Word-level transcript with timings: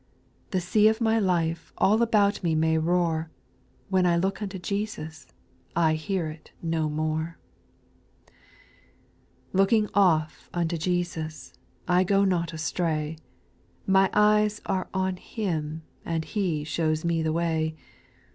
The 0.49 0.59
sea 0.61 0.87
of 0.87 0.99
my 0.99 1.19
life 1.19 1.71
All 1.77 2.01
about 2.01 2.41
me 2.41 2.55
may 2.55 2.79
roar,— 2.79 3.29
When 3.91 4.07
I 4.07 4.17
look 4.17 4.41
unto 4.41 4.57
Jesus 4.57 5.27
I 5.75 5.93
hear 5.93 6.27
it 6.31 6.51
no 6.59 6.89
more. 6.89 7.37
4. 8.25 8.35
Looking 9.59 9.89
off 9.93 10.49
unto 10.55 10.75
Jesus, 10.75 11.53
I 11.87 12.03
go 12.03 12.23
not 12.25 12.51
astray; 12.51 13.15
My 13.85 14.09
eyes 14.11 14.59
are 14.65 14.89
on 14.91 15.17
Him, 15.17 15.83
And 16.03 16.25
He 16.25 16.63
shows 16.63 17.05
mc 17.05 17.21
the 17.21 17.31
way. 17.31 17.75